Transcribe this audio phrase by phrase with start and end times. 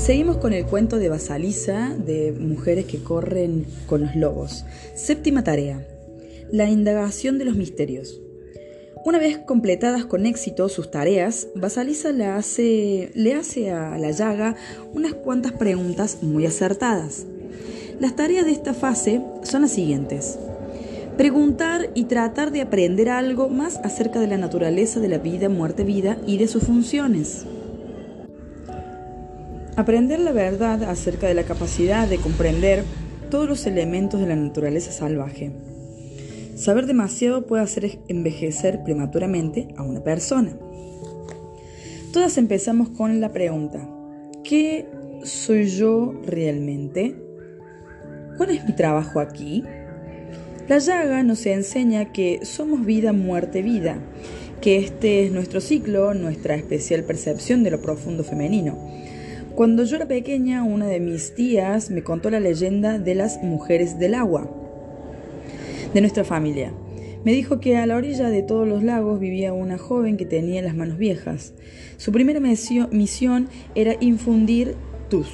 [0.00, 4.64] Seguimos con el cuento de Basalisa de mujeres que corren con los lobos.
[4.94, 5.86] Séptima tarea.
[6.50, 8.18] La indagación de los misterios.
[9.04, 14.56] Una vez completadas con éxito sus tareas, Basalisa le hace, le hace a la llaga
[14.94, 17.26] unas cuantas preguntas muy acertadas.
[18.00, 20.38] Las tareas de esta fase son las siguientes.
[21.18, 25.84] Preguntar y tratar de aprender algo más acerca de la naturaleza de la vida, muerte,
[25.84, 27.44] vida y de sus funciones.
[29.80, 32.84] Aprender la verdad acerca de la capacidad de comprender
[33.30, 35.52] todos los elementos de la naturaleza salvaje.
[36.54, 40.54] Saber demasiado puede hacer envejecer prematuramente a una persona.
[42.12, 43.88] Todas empezamos con la pregunta,
[44.44, 44.86] ¿qué
[45.22, 47.16] soy yo realmente?
[48.36, 49.64] ¿Cuál es mi trabajo aquí?
[50.68, 53.96] La llaga nos enseña que somos vida, muerte, vida,
[54.60, 58.76] que este es nuestro ciclo, nuestra especial percepción de lo profundo femenino
[59.60, 63.98] cuando yo era pequeña, una de mis tías me contó la leyenda de las mujeres
[63.98, 64.50] del agua
[65.92, 66.72] de nuestra familia.
[67.26, 70.62] Me dijo que a la orilla de todos los lagos vivía una joven que tenía
[70.62, 71.52] las manos viejas.
[71.98, 74.76] Su primera misión era infundir
[75.10, 75.28] tus,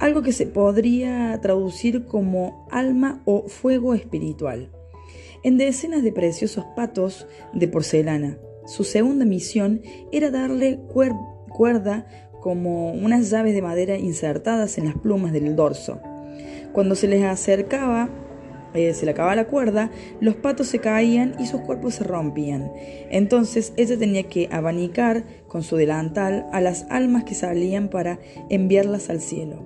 [0.00, 4.68] algo que se podría traducir como alma o fuego espiritual,
[5.42, 8.36] en decenas de preciosos patos de porcelana.
[8.66, 9.80] Su segunda misión
[10.12, 10.78] era darle
[11.54, 15.98] cuerda como unas llaves de madera insertadas en las plumas del dorso.
[16.74, 18.10] Cuando se les acercaba,
[18.74, 22.70] eh, se le acababa la cuerda, los patos se caían y sus cuerpos se rompían.
[23.08, 28.18] Entonces ella tenía que abanicar con su delantal a las almas que salían para
[28.50, 29.64] enviarlas al cielo.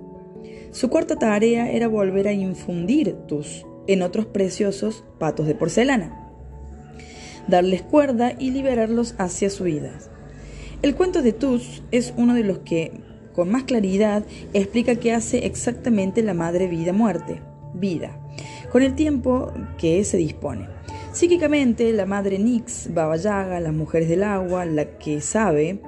[0.71, 6.31] Su cuarta tarea era volver a infundir tus en otros preciosos patos de porcelana,
[7.49, 9.91] darles cuerda y liberarlos hacia su vida.
[10.81, 12.93] El cuento de Tus es uno de los que,
[13.33, 17.41] con más claridad, explica qué hace exactamente la madre vida-muerte,
[17.73, 18.17] vida,
[18.71, 20.69] con el tiempo que se dispone.
[21.11, 25.81] Psíquicamente, la madre Nix, Baba Yaga, las mujeres del agua, la que sabe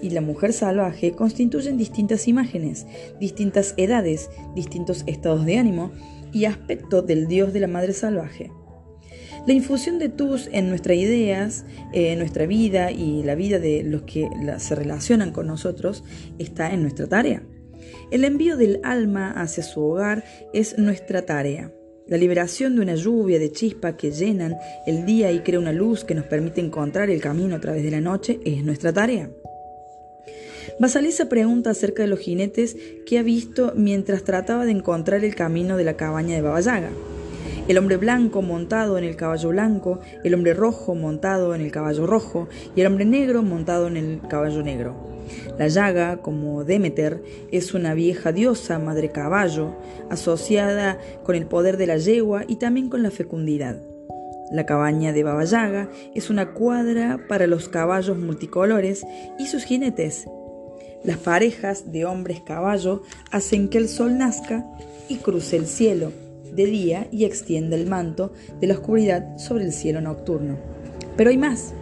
[0.00, 2.86] y la mujer salvaje constituyen distintas imágenes,
[3.20, 5.90] distintas edades, distintos estados de ánimo
[6.32, 8.50] y aspecto del dios de la madre salvaje.
[9.46, 14.02] La infusión de tus en nuestras ideas, en nuestra vida y la vida de los
[14.02, 14.28] que
[14.58, 16.04] se relacionan con nosotros
[16.38, 17.42] está en nuestra tarea.
[18.10, 21.72] El envío del alma hacia su hogar es nuestra tarea.
[22.06, 24.56] La liberación de una lluvia de chispa que llenan
[24.86, 27.92] el día y crea una luz que nos permite encontrar el camino a través de
[27.92, 29.30] la noche es nuestra tarea.
[30.78, 32.76] Basalisa pregunta acerca de los jinetes
[33.06, 36.90] que ha visto mientras trataba de encontrar el camino de la cabaña de Babayaga
[37.68, 42.06] el hombre blanco montado en el caballo blanco, el hombre rojo montado en el caballo
[42.06, 44.94] rojo y el hombre negro montado en el caballo negro.
[45.58, 47.22] La llaga, como Demeter,
[47.52, 49.76] es una vieja diosa, madre caballo,
[50.10, 53.76] asociada con el poder de la yegua y también con la fecundidad.
[54.50, 59.06] La cabaña de Baba Yaga es una cuadra para los caballos multicolores
[59.38, 60.26] y sus jinetes.
[61.04, 64.66] Las parejas de hombres caballo hacen que el sol nazca
[65.08, 66.12] y cruce el cielo
[66.54, 70.58] de día y extiende el manto de la oscuridad sobre el cielo nocturno.
[71.16, 71.74] Pero hay más.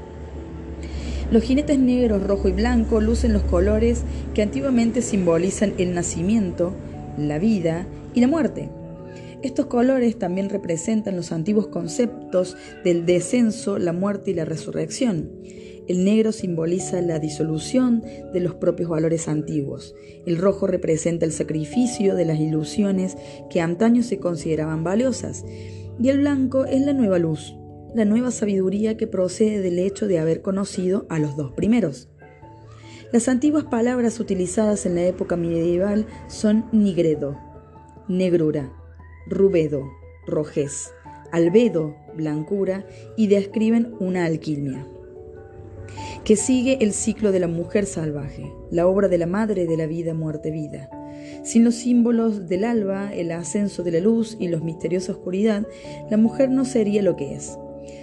[1.31, 4.03] Los jinetes negros, rojo y blanco lucen los colores
[4.35, 6.73] que antiguamente simbolizan el nacimiento,
[7.19, 8.71] la vida y la muerte.
[9.43, 15.31] Estos colores también representan los antiguos conceptos del descenso, la muerte y la resurrección.
[15.89, 18.05] El negro simboliza la disolución
[18.35, 19.95] de los propios valores antiguos.
[20.27, 23.17] El rojo representa el sacrificio de las ilusiones
[23.49, 25.47] que antaño se consideraban valiosas.
[25.99, 27.57] Y el blanco es la nueva luz,
[27.95, 32.11] la nueva sabiduría que procede del hecho de haber conocido a los dos primeros.
[33.11, 37.39] Las antiguas palabras utilizadas en la época medieval son nigredo,
[38.09, 38.71] negrura,
[39.27, 39.85] rubedo,
[40.27, 40.91] rojez,
[41.33, 44.87] albedo, blancura y describen una alquimia
[46.25, 49.87] que sigue el ciclo de la mujer salvaje, la obra de la madre de la
[49.87, 50.91] vida, muerte, vida.
[51.43, 55.67] Sin los símbolos del alba, el ascenso de la luz y los misteriosa oscuridad,
[56.11, 57.59] la mujer no sería lo que es.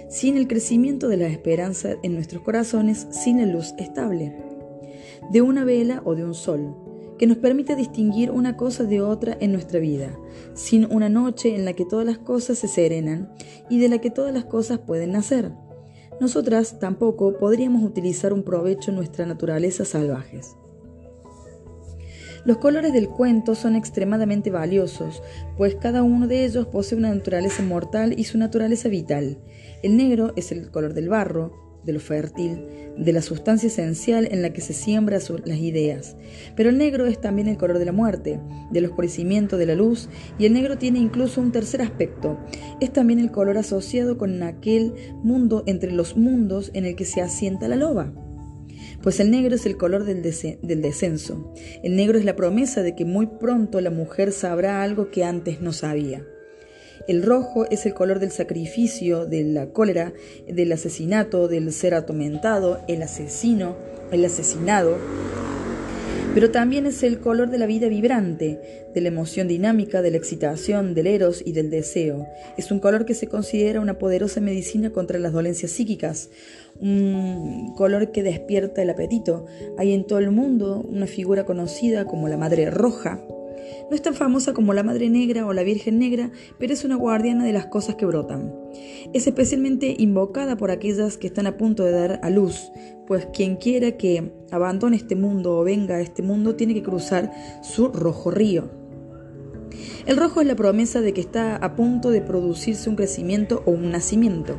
[0.08, 4.36] Sin el crecimiento de la esperanza en nuestros corazones, sin la luz estable,
[5.30, 6.74] de una vela o de un sol,
[7.18, 10.18] que nos permite distinguir una cosa de otra en nuestra vida,
[10.54, 13.32] sin una noche en la que todas las cosas se serenan
[13.70, 15.52] y de la que todas las cosas pueden nacer
[16.20, 20.56] nosotras tampoco podríamos utilizar un provecho en nuestra naturaleza salvajes.
[22.44, 25.20] Los colores del cuento son extremadamente valiosos,
[25.56, 29.38] pues cada uno de ellos posee una naturaleza mortal y su naturaleza vital.
[29.82, 32.66] El negro es el color del barro, de lo fértil,
[32.98, 36.16] de la sustancia esencial en la que se siembran las ideas.
[36.56, 38.40] Pero el negro es también el color de la muerte,
[38.70, 42.38] del oscurecimiento de la luz, y el negro tiene incluso un tercer aspecto.
[42.80, 44.92] Es también el color asociado con aquel
[45.22, 48.12] mundo entre los mundos en el que se asienta la loba.
[49.02, 51.52] Pues el negro es el color del, del descenso.
[51.82, 55.60] El negro es la promesa de que muy pronto la mujer sabrá algo que antes
[55.60, 56.24] no sabía.
[57.08, 60.12] El rojo es el color del sacrificio, de la cólera,
[60.48, 63.76] del asesinato, del ser atormentado, el asesino,
[64.10, 64.98] el asesinado.
[66.34, 70.16] Pero también es el color de la vida vibrante, de la emoción dinámica, de la
[70.16, 72.26] excitación, del eros y del deseo.
[72.58, 76.28] Es un color que se considera una poderosa medicina contra las dolencias psíquicas,
[76.80, 79.46] un color que despierta el apetito.
[79.78, 83.22] Hay en todo el mundo una figura conocida como la Madre Roja,
[83.90, 86.96] no es tan famosa como la Madre Negra o la Virgen Negra, pero es una
[86.96, 88.54] guardiana de las cosas que brotan.
[89.12, 92.70] Es especialmente invocada por aquellas que están a punto de dar a luz,
[93.06, 97.32] pues quien quiera que abandone este mundo o venga a este mundo tiene que cruzar
[97.62, 98.70] su rojo río.
[100.06, 103.72] El rojo es la promesa de que está a punto de producirse un crecimiento o
[103.72, 104.58] un nacimiento.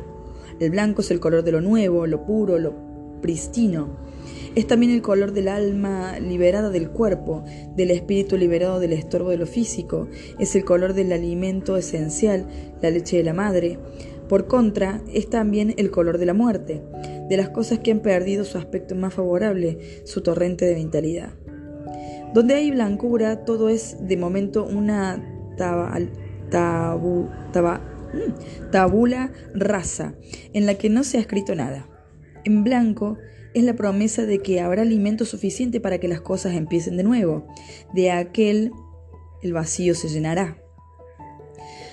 [0.60, 2.74] El blanco es el color de lo nuevo, lo puro, lo
[3.20, 4.07] pristino.
[4.58, 7.44] Es también el color del alma liberada del cuerpo,
[7.76, 10.08] del espíritu liberado del estorbo de lo físico.
[10.40, 12.48] Es el color del alimento esencial,
[12.82, 13.78] la leche de la madre.
[14.28, 16.82] Por contra, es también el color de la muerte,
[17.28, 21.30] de las cosas que han perdido su aspecto más favorable, su torrente de vitalidad.
[22.34, 26.08] Donde hay blancura, todo es de momento una mm,
[28.72, 30.14] tabula rasa,
[30.52, 31.86] en la que no se ha escrito nada.
[32.44, 33.18] En blanco
[33.58, 37.46] es la promesa de que habrá alimento suficiente para que las cosas empiecen de nuevo.
[37.94, 38.72] De aquel
[39.42, 40.58] el vacío se llenará.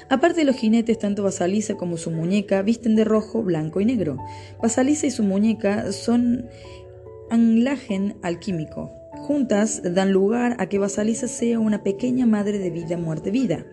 [0.09, 4.17] Aparte de los jinetes, tanto Basalisa como su muñeca visten de rojo, blanco y negro.
[4.61, 6.47] Basalisa y su muñeca son
[7.29, 8.91] anclaje alquímico.
[9.13, 13.65] Juntas dan lugar a que Basalisa sea una pequeña madre de vida, muerte, vida.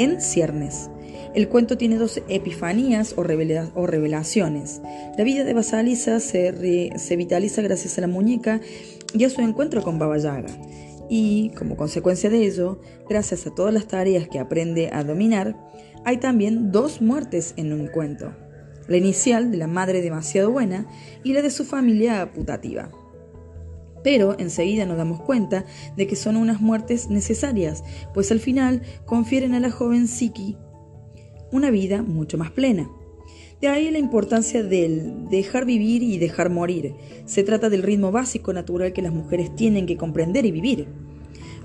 [0.00, 0.88] En ciernes.
[1.34, 4.80] El cuento tiene dos epifanías o, revelaciones.
[5.18, 6.52] La vida de Basalisa se,
[7.18, 8.62] vitaliza gracias a la muñeca
[9.12, 10.48] y a su encuentro con Baba Yaga.
[11.10, 12.80] Y, como consecuencia de ello,
[13.10, 15.54] gracias a todas las tareas que aprende a dominar,
[16.06, 18.34] hay también dos muertes en un cuento.
[18.88, 20.86] La inicial de la madre demasiado buena
[21.24, 22.90] y la de su familia putativa.
[24.02, 25.64] Pero enseguida nos damos cuenta
[25.96, 30.56] de que son unas muertes necesarias, pues al final confieren a la joven Siki
[31.52, 32.90] una vida mucho más plena.
[33.60, 36.94] De ahí la importancia del dejar vivir y dejar morir.
[37.26, 40.88] Se trata del ritmo básico natural que las mujeres tienen que comprender y vivir.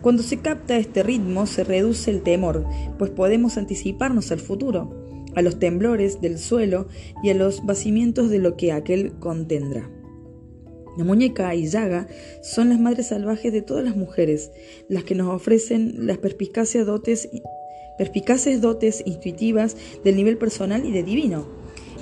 [0.01, 2.65] Cuando se capta este ritmo se reduce el temor,
[2.99, 4.93] pues podemos anticiparnos al futuro,
[5.35, 6.87] a los temblores del suelo
[7.23, 9.89] y a los vacimientos de lo que aquel contendrá.
[10.97, 12.07] La muñeca y Yaga
[12.41, 14.51] son las madres salvajes de todas las mujeres,
[14.87, 17.29] las que nos ofrecen las perspicaces dotes
[17.97, 21.47] perspicaces dotes intuitivas del nivel personal y de divino.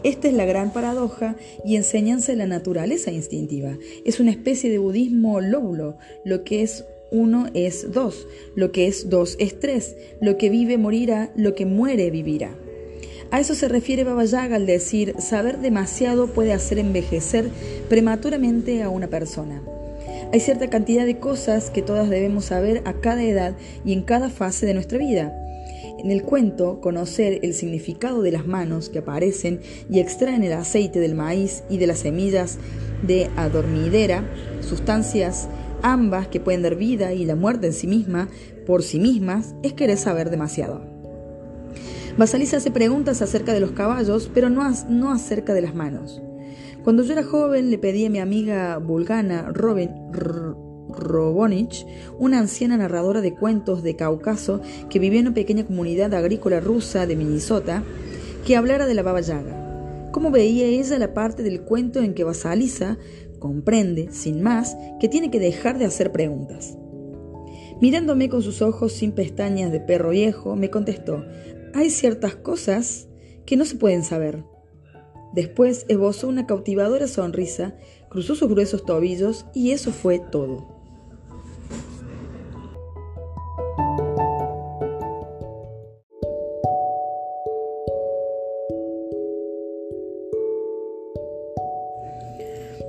[0.03, 3.77] Esta es la gran paradoja y enseñanza de la naturaleza instintiva.
[4.05, 5.97] Es una especie de budismo lóbulo.
[6.25, 10.77] Lo que es uno es dos, lo que es dos es tres, lo que vive
[10.77, 12.57] morirá, lo que muere vivirá.
[13.33, 17.49] A eso se refiere Baba Yaga al decir, saber demasiado puede hacer envejecer
[17.89, 19.59] prematuramente a una persona.
[20.31, 24.29] Hay cierta cantidad de cosas que todas debemos saber a cada edad y en cada
[24.29, 25.35] fase de nuestra vida.
[25.97, 30.99] En el cuento, conocer el significado de las manos que aparecen y extraen el aceite
[30.99, 32.59] del maíz y de las semillas
[33.01, 34.23] de adormidera,
[34.61, 35.47] sustancias
[35.81, 38.29] ambas que pueden dar vida y la muerte en sí misma,
[38.67, 40.92] por sí mismas, es querer saber demasiado.
[42.17, 46.21] Basalisa hace preguntas acerca de los caballos, pero no, no acerca de las manos.
[46.83, 51.87] Cuando yo era joven le pedí a mi amiga vulgana Robin, Robonich,
[52.19, 57.07] una anciana narradora de cuentos de Cáucaso que vivía en una pequeña comunidad agrícola rusa
[57.07, 57.83] de Minnesota,
[58.45, 60.09] que hablara de la Baba Yaga.
[60.11, 62.99] ¿Cómo veía ella la parte del cuento en que Basalisa
[63.39, 66.77] comprende, sin más, que tiene que dejar de hacer preguntas?
[67.81, 71.25] Mirándome con sus ojos sin pestañas de perro viejo, me contestó,
[71.73, 73.07] hay ciertas cosas
[73.45, 74.43] que no se pueden saber.
[75.33, 77.75] Después esbozó una cautivadora sonrisa,
[78.09, 80.72] cruzó sus gruesos tobillos y eso fue todo.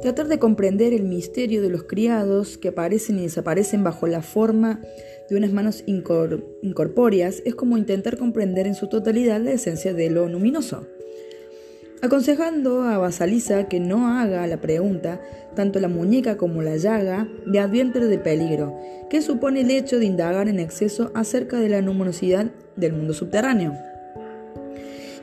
[0.05, 4.83] Tratar de comprender el misterio de los criados que aparecen y desaparecen bajo la forma
[5.31, 10.29] de unas manos incorpóreas es como intentar comprender en su totalidad la esencia de lo
[10.29, 10.87] luminoso.
[12.03, 15.23] Aconsejando a Basaliza que no haga la pregunta,
[15.57, 20.05] tanto la muñeca como la llaga le advierten del peligro, que supone el hecho de
[20.05, 23.73] indagar en exceso acerca de la luminosidad del mundo subterráneo.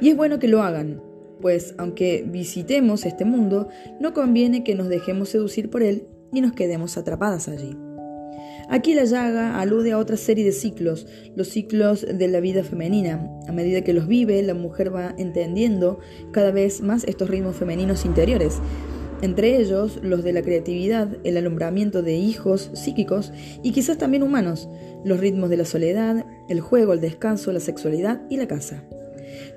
[0.02, 1.11] Y es bueno que lo hagan,
[1.42, 3.68] pues aunque visitemos este mundo,
[4.00, 7.76] no conviene que nos dejemos seducir por él y nos quedemos atrapadas allí.
[8.70, 11.06] Aquí la llaga alude a otra serie de ciclos,
[11.36, 13.30] los ciclos de la vida femenina.
[13.50, 16.00] A medida que los vive, la mujer va entendiendo
[16.32, 18.60] cada vez más estos ritmos femeninos interiores,
[19.22, 24.70] entre ellos los de la creatividad, el alumbramiento de hijos psíquicos y quizás también humanos,
[25.04, 28.84] los ritmos de la soledad, el juego, el descanso, la sexualidad y la casa.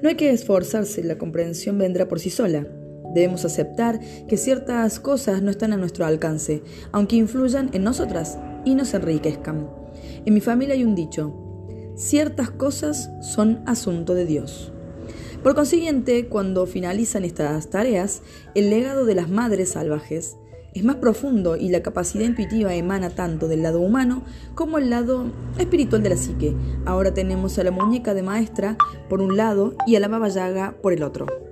[0.03, 2.67] No hay que esforzarse, la comprensión vendrá por sí sola.
[3.15, 6.63] Debemos aceptar que ciertas cosas no están a nuestro alcance,
[6.93, 9.69] aunque influyan en nosotras y nos enriquezcan.
[10.25, 11.33] En mi familia hay un dicho,
[11.97, 14.73] ciertas cosas son asunto de Dios.
[15.43, 18.23] Por consiguiente, cuando finalizan estas tareas,
[18.55, 20.37] el legado de las madres salvajes
[20.75, 24.23] es más profundo y la capacidad intuitiva emana tanto del lado humano
[24.55, 25.27] como el lado
[25.59, 26.55] espiritual de la psique.
[26.85, 28.77] Ahora tenemos a la muñeca de maestra
[29.09, 31.44] por un lado y a la baba yaga por el otro.